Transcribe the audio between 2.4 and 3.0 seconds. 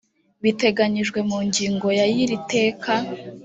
teka